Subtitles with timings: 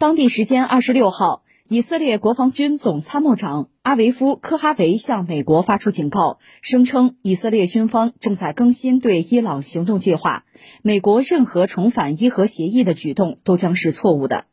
[0.00, 10.44] 当地时间二十六号，以色列国防军总参谋长阿维夫·科哈维向美国发出警告，声称以色列军方正在更新对伊朗行动计划，
[10.82, 14.44] 美国任何重返伊核协议的举动都将是错误的。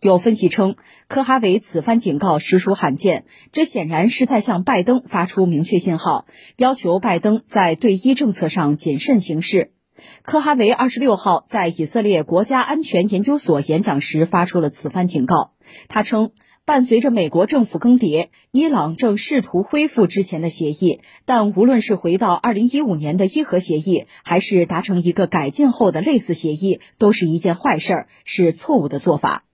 [0.00, 0.76] 有分析称，
[1.06, 6.24] 科哈维此番警告实属罕见，这显然是在向拜登发出明确信号，
[6.56, 9.73] 要求拜登在对伊政策上谨慎行事。
[10.22, 15.52] 科哈维二十六号在以色列国家安全研究所演讲时发出了此番警告。
[15.88, 16.32] 他称，
[16.64, 29.44] 伴随着美国政府更迭，伊朗正试图恢复之前的协议，但无论是回到二零一五年的伊核协议，还是达成一个改进后的类似协议，都是一件坏事儿，是错误的做法。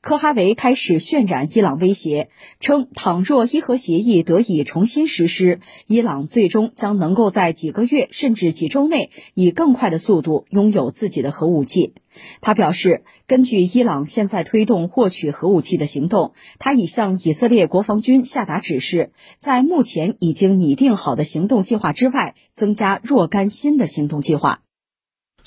[0.00, 2.28] 科哈维开始渲染伊朗威胁，
[2.60, 11.94] 称倘若伊核协议得以重新实施，伊朗最终将能够在几个月甚至几周内以更快的速度拥有自己的核武器。
[12.42, 24.60] 他表示，根据伊朗现在推动获取核武器的行动，他已向以色列国防军下达指示，在目前已经拟定好的行动计划之外，增加若干新的行动计划。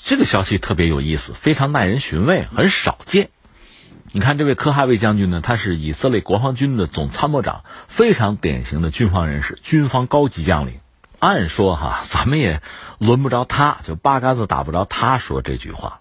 [0.04, 3.30] 这个消息特别有意思，非常耐人寻味，很少见。
[4.12, 10.80] 你看，这位科哈维将军呢，他是以色列国防军的总参谋长，非常典型的军方人士，军方高级将领。
[11.18, 12.62] 按说哈，咱们也
[12.98, 16.00] 轮不着他，就八竿子打不着他说这句话。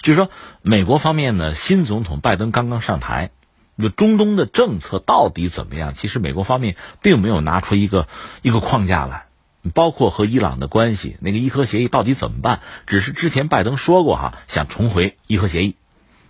[0.00, 0.30] 就是说，
[0.62, 3.30] 美国方面呢，新总统拜登刚刚上台，
[3.76, 5.94] 那中东的政策到底怎么样？
[5.94, 8.08] 其实美国方面并没有拿出一个
[8.40, 9.26] 一个框架来，
[9.74, 12.60] 包括和伊朗的关系，那个伊核协议到底怎么办？
[12.86, 15.76] 只是之前拜登说过哈，想重回伊核协议。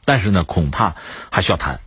[0.04, 0.96] 但是呢，恐怕
[1.30, 1.80] 还需要谈。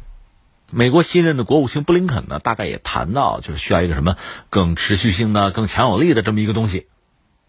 [0.72, 4.18] 美国新任的国务卿布林肯呢，大概也谈到，就是需要一个什么
[4.50, 6.88] 更持续性的、更强有力的这么一个东西。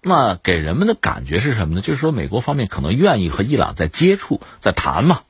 [0.03, 1.81] 那给人们的感觉是什么呢？
[1.81, 5.23] 就是说，美国方面可能愿意和伊朗在接触、在谈嘛，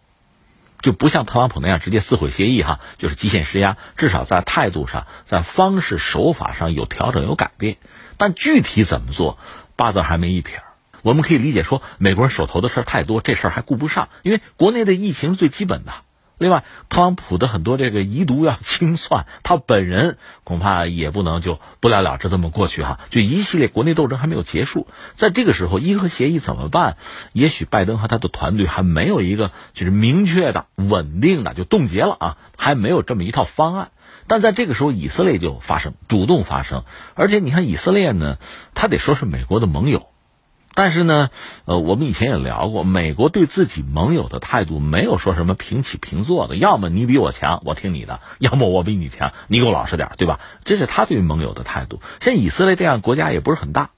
[0.83, 3.78] 就不像特朗普那样直接撕毁协议哈，就是极限施压。
[3.97, 7.78] 至少在态度上、在方式手法上有调整、有改变。
[8.19, 9.39] 但具体怎么做，
[9.77, 10.62] 八字还没一撇。
[11.06, 15.93] 我们可以理解说，美国人手头的事儿太多，这事儿还顾不上，因为国内的疫情是最基本的。
[16.37, 22.99] 另外，特朗普的很多这个遗毒要清算，他本人恐怕也不能就不了了之这么过去哈。
[23.11, 26.97] 就一系列国内斗争还没有结束，在这个时候，伊核协议怎么办？
[27.33, 33.93] 也许拜登和他的团队还没有一个就是明确的、稳定的就冻结了啊，还没有这么一套方案。
[34.27, 36.83] 但在这个时候，以色列就发生，主动发生，
[37.15, 38.39] 而且你看以色列呢，
[38.75, 40.09] 他得说是美国的盟友。
[40.76, 41.31] 但是呢，
[41.64, 50.38] 呃，我们以前也聊过，美国对自己盟友的态度没有说什么平起平坐的，要么你比我强，我听你的； 要么我比你强，你给我老实点，对吧？
[50.65, 52.03] 这是他对于盟友的态度。
[52.20, 53.88] 像以色列这样国家也不是很大，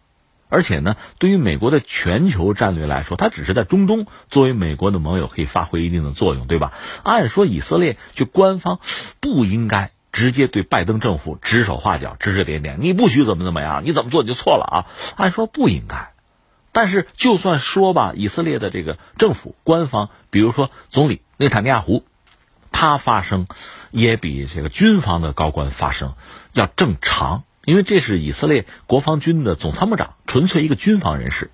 [0.49, 6.73] 而且呢，对于美国的全球战略来说，它只是在中东作为美国的盟友可以发挥一定的作用，对吧？
[7.03, 8.79] 按说以色列就官方
[9.19, 14.87] 不应该直接对拜登政府指手画脚、指指点点，你不许怎么怎么样，你怎么做你就错了啊！
[15.17, 16.13] 按说不应该。
[16.81, 22.05] 但是，就算说吧，以色列的这个政府官方，比如说总理内塔尼亚胡，
[22.71, 23.49] 他发声
[23.91, 26.15] 也比这个军方的高官发声
[26.53, 31.51] 要正常，因为这是以色列国防军的总参谋长，纯粹一个军方人士。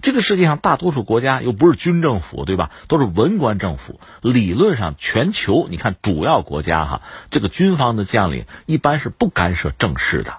[0.00, 2.70] 这个世界上大多数国家又不是军政府，对吧？
[2.86, 3.98] 都是文官政府。
[4.22, 7.02] 理论上，全球你看主要国家哈，
[7.32, 10.38] 这个军方的将领一般是不干涉政事的。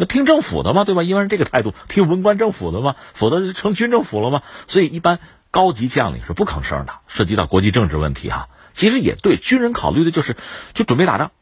[0.00, 1.02] 那听政府的嘛，对吧？
[1.02, 4.42] 一般是这个态度，听文官政府的嘛，否则就成军政府了嘛？
[4.66, 5.18] 所以一般
[5.50, 6.94] 高级将领是不吭声的。
[7.06, 10.38] 涉及到国际政治问题哈，其实也对，军人考虑的就是
[10.72, 11.32] 就准备打仗，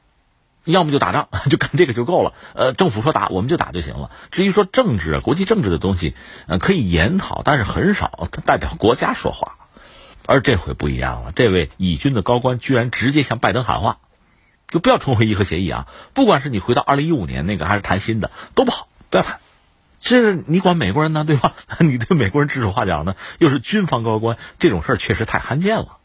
[0.65, 2.33] 要么就打仗， 就干这个就够了。
[2.55, 4.11] 呃，政府说打，我们就打就行了。
[4.33, 6.17] 至于说政治啊、国际政治的东西，
[6.49, 9.55] 呃，可以研讨，但是很少代表国家说话。
[10.27, 13.99] 而这回不一样了，这位以军的高官居然直接向拜登喊话。
[14.69, 15.87] 就不要重回伊核协议啊！
[16.15, 19.41] 不管是你回到二零一五年那个，还是谈新的，都不好，不要谈。
[20.01, 21.55] 这你管美国人呢，对吧？
[21.81, 23.17] 你对美国人指手画脚呢？
[23.39, 25.97] 又是军方高官，这种事儿确实太罕见了。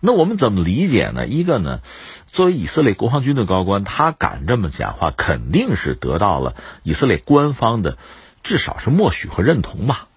[0.00, 1.26] 那我们怎么理解呢？
[1.26, 1.80] 一个呢，
[2.26, 7.96] 作为以色列国防军的高官，他敢这么讲话，肯定是得到了以色列官方的
[8.42, 10.08] 至少是默许和认同吧。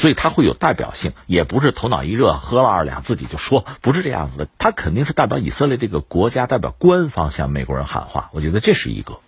[0.00, 4.48] 所以他会有代表性，也不是头脑一热喝了二两自己就说，不是这样子的。
[4.56, 8.30] 他肯定是代表以色列这个国家，代表官方向美国人喊话。
[8.32, 9.18] 我觉得这是一个。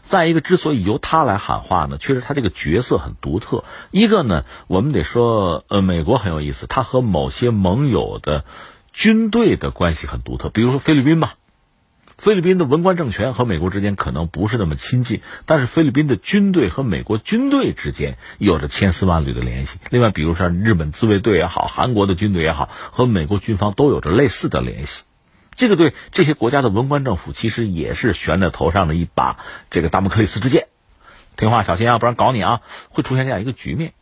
[0.00, 3.64] 再一个，之所以由他来喊话呢，确实他这个角色很独特。
[3.90, 8.46] 一个呢，我们得说，呃，美国很有意思，他和某些盟友的
[8.94, 11.34] 军队的关系很独特，比如说菲律宾吧。
[12.18, 19.78] 菲律宾的文官政权和美国之间可能不是那么亲近，但是菲律宾的军队和美国军队之间有着千丝万缕的联系。
[19.90, 25.04] 另外，比如说日本自卫队也好，韩国的军队也好，和美国军方都有着类似的联系。
[25.54, 29.38] 这个对这些国家的文官政府其实也是悬在头上的一把
[29.70, 30.66] 这个达摩克利斯之剑。
[31.36, 32.60] 听话，小心啊，不然搞你啊！
[32.90, 33.92] 会出现这样一个局面。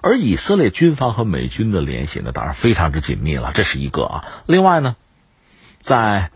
[0.00, 4.24] 而以色列军方和美军的联系呢，当然非常之紧密了，这是一个啊。
[4.46, 4.96] 另外呢，
[5.80, 6.30] 在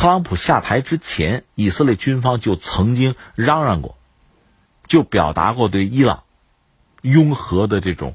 [0.00, 3.98] 特朗普下台之前，以色列军方就曾经嚷嚷过，
[4.88, 6.22] 就表达过对伊朗
[7.02, 8.14] 拥核的这种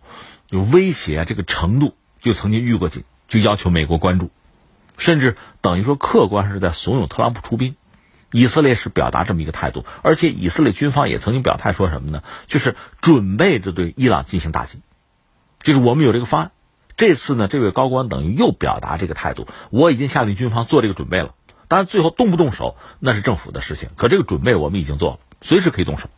[0.50, 4.32] 威胁这个程度，就曾经预过警，就要求美国关注。
[4.98, 7.76] 甚至等于说，客观是在怂恿特朗普出兵。
[8.31, 12.24] 以色列是表达这么一个态度，而且以色列军方也曾经表态说什么呢？
[12.48, 14.81] 就是准备着对伊朗进行打击，
[15.60, 16.52] 就是我们有这个方案。
[16.98, 21.36] 这次呢，这位高官等于又表达这个态度，我已经下令军方做这个准备了。
[21.68, 26.10] 当然，最后动不动手那是政府的事情，可这个准备我们已经做了，随时可以动手。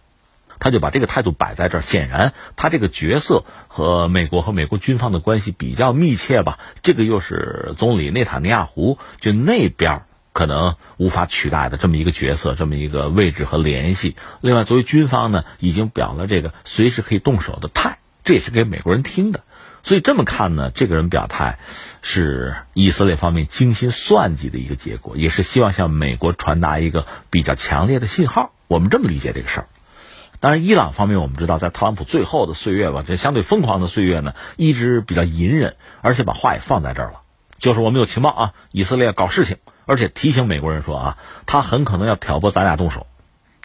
[0.60, 6.58] 他就把这个态度摆在这儿，显然他这个角色和美国和美国军方的关系比较密切吧。
[6.82, 10.02] 这个又是总理内塔尼亚胡就那边
[10.34, 14.16] 可能无法取代的这么一个角色，这么一个位置和联系。
[14.42, 19.44] 另外，作为军方呢，已经表了这个随时可以动手的态，这也是给美国人听的。
[19.88, 21.60] 所以这么看呢，这个人表态
[22.01, 28.51] 是以色列方面精心算计的一个结果，也是希望向美国传达一个比较强烈的信号。
[28.68, 29.68] 我们这么理解这个事儿。
[30.42, 37.22] 当然，伊朗方面我们知道，在特朗普最后的岁月吧，这相对疯狂的岁月呢，一直比较隐忍，而且把话也放在这儿了，
[37.57, 39.56] 就是我们有情报啊，以色列搞事情，
[39.86, 43.07] 而且提醒美国人说啊，他很可能要挑拨咱俩动手，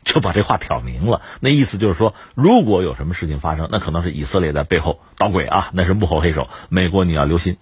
[0.04, 1.22] 就把这话挑明了。
[1.40, 7.56] 那意思就是说，如果有什么事情发生，那可能是以色列在背后捣鬼啊，那是幕后黑手，美国你要留心。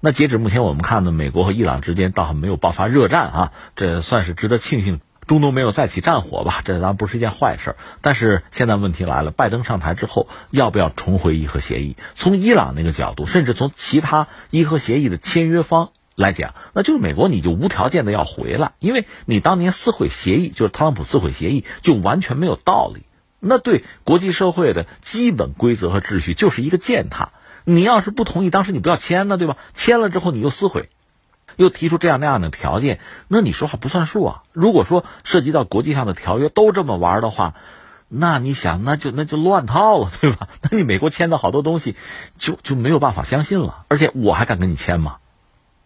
[0.00, 5.00] 那截止目前我们看呢，美国和伊朗之间倒还没有爆发热战啊，这算是值得庆幸。
[5.26, 6.60] 中东没有再起战火吧？
[6.62, 7.76] 这当然不是一件坏事。
[8.02, 11.96] 但是现在问题来了，拜登上台之后要不要重回伊核协议？
[12.14, 23.02] 从伊朗那个角度，甚至从其他伊核协议的签约方来讲，那就是美国你就无条件的要回来，因为你当年撕毁协议，就是特朗普撕毁协议，就完全没有道理。
[23.40, 27.30] 那对国际社会的基本规则和秩序就是一个践踏。
[27.64, 29.56] 你要是不同意，当时你不要签呢，对吧？
[29.74, 30.88] 签了之后你又撕毁。
[31.56, 34.42] 又提出这样那样的条件，那你说话不算数啊！
[34.52, 37.54] 如果说涉及到国际上的条约都这么玩的话，
[38.08, 40.48] 那你想，那就那就乱套了，对吧？
[40.68, 41.94] 那你美国签的好多东西，
[42.38, 43.84] 就就没有办法相信了。
[43.86, 45.18] 而且我还敢跟你签吗？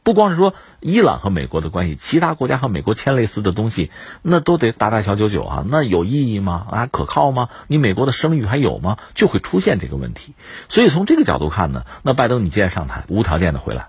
[0.09, 3.91] 不光是说伊朗和美国的关系，其他国家和美国签类似的东西，
[4.23, 6.67] 那都得大大小九九啊，那有意义吗？
[6.71, 7.51] 啊，可靠吗？
[7.67, 8.97] 你美国的声誉还有吗？
[9.15, 10.33] 就会出现这个问题。
[10.71, 13.89] 所以从这个角度看呢，那拜登你既然上台，无条件的回来。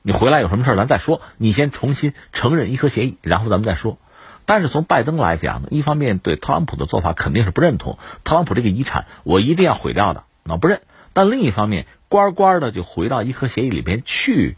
[0.00, 1.20] 你回来有什么事儿咱再说。
[1.36, 3.98] 你先重新承认伊核协议，然后咱们再说。
[4.46, 10.80] 但是从拜登来讲呢，一方面对特朗普的做法肯定是不认同，特朗普这个遗产我一定要毁掉的，那不认。
[11.12, 14.56] 但另一方面，乖乖的就回到伊核协议里边去，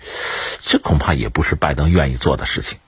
[0.60, 2.78] 这恐怕也不是拜登愿意做的事情。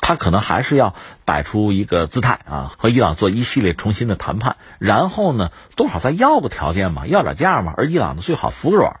[0.00, 0.94] 他可能还是要
[1.24, 9.00] 摆出一个姿态啊，和伊朗做一系列重新的谈判，然后呢，多少再要个条件嘛，要点价嘛，而伊朗呢，最好服个软。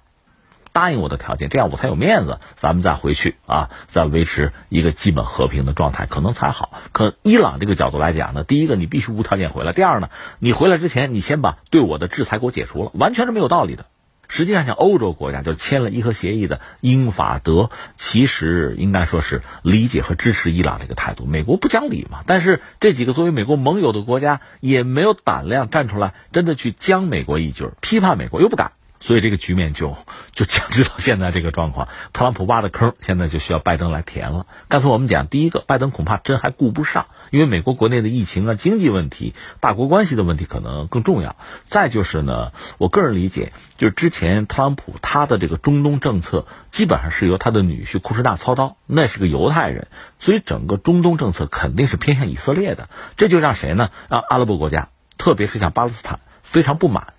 [0.72, 6.72] 答应我的条件，这样我才有面子，咱们再回去啊，再维持一个基本和平的状态，可能才好。
[6.90, 10.08] 可伊朗这个角度来讲呢，第一个你必须无条件回来，第二呢，
[10.38, 13.86] 你回来之前你先把对我的制裁给我解除了，完全是没有道理的。
[14.28, 21.24] 实际上，像欧洲国家就签了伊核协议的英法德，其实应该说是理解和支持伊朗这个态度。
[21.26, 28.72] 美国不讲理嘛，但是这几个作为美国盟友的国家也没有胆量站出来，真的去将美国一军，批判美国又不敢。
[29.04, 29.98] 所以这个局面就
[30.32, 34.46] 就僵持到现在这个状况，特朗普挖的坑现在就需要拜登来填了。
[34.68, 41.36] 刚才我们讲，第一个，拜登恐怕真还顾不上，因为美国国内的疫情啊、经济问题、大国关系的问题可能更重要。
[41.64, 53.90] 再就是呢，我个人理解，就是之前特朗普他的这个中东政策基本上是由他的女婿库什纳操刀，那是个犹太人，所以整个中东政策肯定是偏向以色列的，这就让谁呢？
[54.08, 57.12] 让阿拉伯国家，特别是像巴勒斯坦非常不满。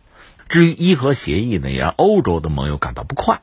[0.48, 3.42] 至于伊核协议呢，也让欧洲的盟友感到不快，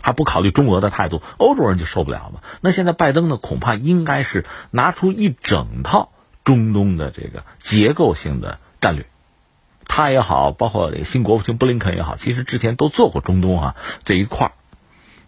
[0.00, 2.40] 还不考虑中俄的态度，欧洲人就受不了嘛。
[2.60, 6.12] 那现在拜登呢，恐怕应该是拿出一整套
[6.44, 9.06] 中东的这个结构性的战略，
[9.86, 14.52] 他也好，包括新国务卿布林肯也好，其实之前都做过中东啊这一块儿，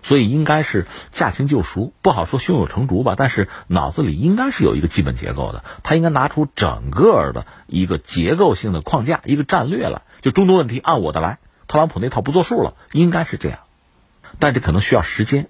[0.02, 10.02] 所以应该是驾轻就熟，不好说胸有成竹吧，但是脑子里应该是有一个基本结构的，他应该拿出整个的一个结构性的框架，一个战略来。
[10.24, 11.36] 就中东问题按我的来，
[11.68, 13.58] 特朗普那套不作数了，应该是这样，
[14.38, 15.48] 但这可能需要时间。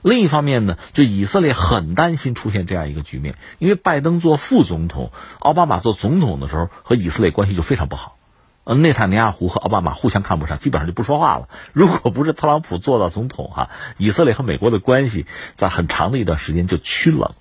[0.00, 8.16] 另一方面呢，就以色列很担心出现这样一个局面，因为拜登做副总统，奥巴马做总统的时候和以色列关系就非常不好，
[8.64, 11.50] 呃，内塔尼亚胡和奥巴马互相看不上，基本上就不说话了。
[11.74, 17.34] 如果不是特朗普做到总统哈，以色列和美国的关系在很长的一段时间就趋冷，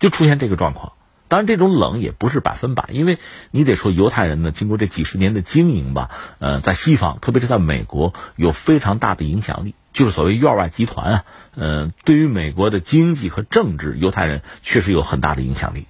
[0.00, 0.93] 就出现这个状况。
[1.26, 3.18] 当然，这种冷也不是百分百，因为
[3.50, 15.86] 你得说犹太人呢，经过这几十年的经营吧，呃，在西方，特别是在美国，有非常大的影响力，就是所谓院外集团啊，呃，对于美国的经济和政治，犹太人确实有很大的影响力。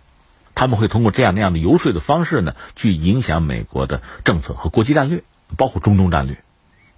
[0.54, 5.24] 他们会通过这样那样的游说的方式呢，去影响美国的政策和国际战略，
[5.56, 6.38] 包括中东战略。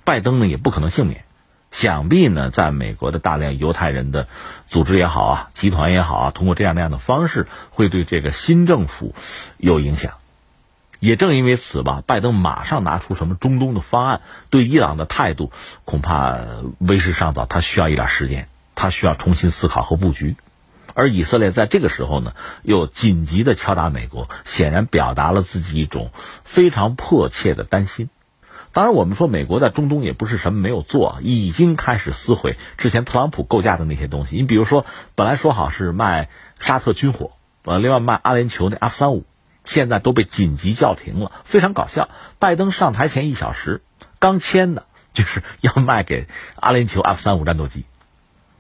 [0.05, 1.25] 拜登呢，也不可能幸免。
[1.71, 4.29] 想必呢，在美国的大量犹太人的
[4.69, 9.15] 组织也好啊，集团也好啊，通过这样那样的方式，会对这个新政府
[9.59, 10.13] 有影响。
[10.99, 15.53] 也正因为此吧，拜登马上拿出什么中东的方案，对伊朗的态度
[15.85, 16.35] 恐怕
[16.79, 20.37] 为时尚早，他需要一点时间，他需要重新思考和布局。
[20.95, 22.33] 而以色列在这个时候呢，
[22.63, 26.11] 又紧急的敲打美国，显然表达了自己一种
[26.45, 28.09] 非常迫切的担心。
[28.77, 34.37] 当然，我们说美国在中东也不是什么没有做，已经开始撕毁之前特朗普构架的那些东西。
[34.37, 36.29] 你比如说，本来说好是卖
[36.61, 37.31] 沙特军火，
[37.65, 39.25] 呃，另外卖阿联酋那 F 三五，
[39.65, 41.33] 现在都被紧急叫停了。
[41.47, 43.81] 非常搞笑，拜登上台前一小时
[44.19, 47.87] 刚签的，就是要卖给阿联酋 F 三五战斗机，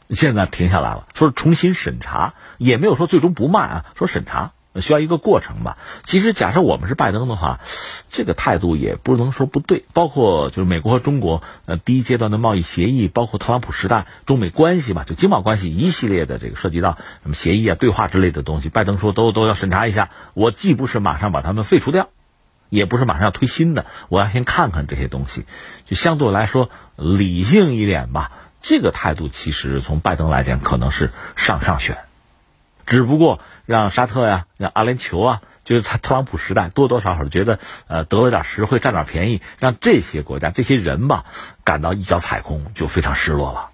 [0.08, 4.52] 现在停下来了，说重新审查，也没有说最终不卖啊，说审查。
[4.80, 5.78] 需要一个过程吧。
[6.04, 7.60] 其实，假设我们是拜登的话，
[8.08, 9.84] 这个态度也不能说不对。
[9.92, 20.10] 包括就是美国和中国呃第一阶段的贸易协议，包括特朗普时代中美关系吧，就经贸关系一系列的这个涉及到什么协议啊、对话之类的东西，拜登说都都要审查一下。
[20.34, 22.08] 我既不是马上把他们废除掉，
[22.68, 25.46] 也不是马上要推新的，我要先看看这些东西，
[25.84, 28.32] 就相对来说理性一点吧。
[28.62, 31.98] 这个态度其实从拜登来讲可能是上上选，
[32.86, 33.40] 只不过。
[33.66, 41.24] 让沙特呀，让阿联酋啊，就是他特朗普时代多多少少觉得，呃，得了点实惠，占点便宜，让这些国家、这些人吧，
[41.64, 43.70] 感到一脚踩空，就非常失落了。